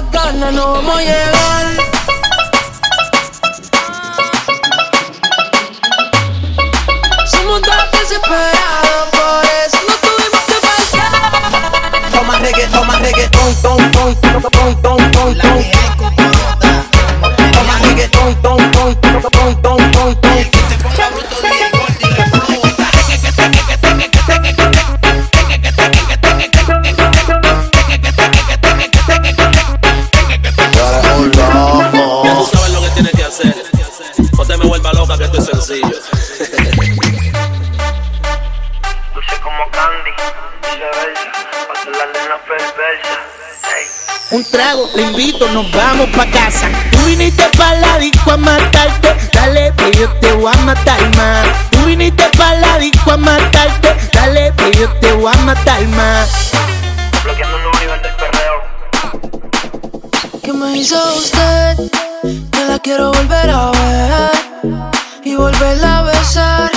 [0.00, 1.66] no vamos a llegar.
[7.30, 8.53] Somos dos desesperados,
[35.92, 36.74] sencillo.
[39.14, 40.10] Dulce como candy,
[40.62, 41.30] viceversa.
[41.72, 43.18] Hasta la nena perversa.
[44.30, 46.68] Un trago, le invito, nos vamos pa' casa.
[46.90, 51.46] Tú viniste pa' la disco a matarte, dale, que yo te voy a matar más.
[51.70, 56.50] Tú viniste pa' la disco a matarte, dale, que yo te voy a matar más.
[57.22, 58.62] Bloqueando un nivel del perreo.
[60.42, 61.76] ¿Qué me hizo usted?
[62.50, 64.33] Que la quiero volver a ver
[65.34, 66.73] y volverla a besar.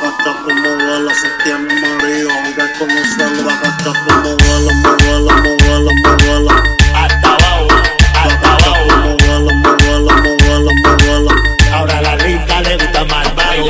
[0.00, 6.54] Gasta como bala, si tiene marido, aunque conocerla gasta como bala, movala, movala, movala.
[6.94, 7.68] Hasta abajo,
[8.14, 8.84] hasta abajo.
[9.04, 11.32] Movala, movala, movala, movala.
[11.74, 13.68] Ahora la lista le gusta malvado.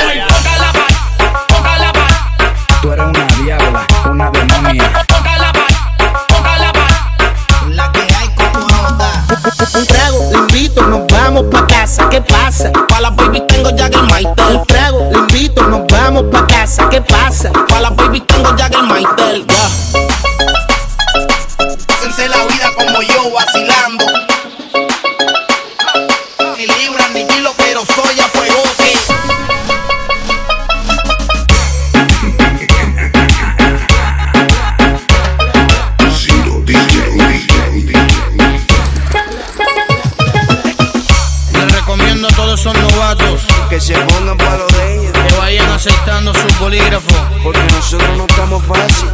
[2.83, 4.91] Tú eres una diabla, una demonia.
[7.69, 9.11] La que hay como ahora.
[9.75, 11.70] Un trago, le invito, nos vamos pa'
[18.91, 19.47] Maitel.
[19.47, 19.69] Ya.
[22.01, 24.05] Sense la vida como yo vacilando.
[26.57, 28.61] Ni libra ni kilo, pero soy a fuego.
[36.15, 36.77] Zero DJ,
[37.73, 37.95] DJ,
[41.53, 45.13] Les recomiendo a todos esos novatos Que se pongan para lo de ellos.
[45.13, 45.20] que
[45.51, 47.09] vayan aceptando su polígrafo.
[47.43, 49.09] Porque nosotros no estamos fácil.